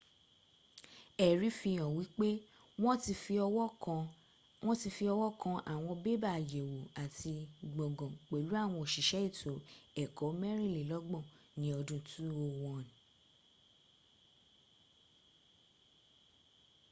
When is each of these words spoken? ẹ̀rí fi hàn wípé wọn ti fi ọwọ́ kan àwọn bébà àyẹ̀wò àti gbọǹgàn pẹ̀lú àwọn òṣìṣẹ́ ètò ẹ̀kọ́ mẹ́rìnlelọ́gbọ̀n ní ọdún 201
ẹ̀rí 1.27 1.49
fi 1.59 1.71
hàn 1.79 1.91
wípé 1.97 2.29
wọn 2.83 2.97
ti 4.81 4.87
fi 4.95 5.05
ọwọ́ 5.13 5.27
kan 5.41 5.55
àwọn 5.73 5.95
bébà 6.03 6.29
àyẹ̀wò 6.39 6.77
àti 7.03 7.31
gbọǹgàn 7.73 8.11
pẹ̀lú 8.27 8.51
àwọn 8.63 8.79
òṣìṣẹ́ 8.85 9.23
ètò 9.27 9.53
ẹ̀kọ́ 10.01 10.29
mẹ́rìnlelọ́gbọ̀n 10.41 11.27
ní 11.59 11.67
ọdún 11.79 11.99
201 12.09 12.83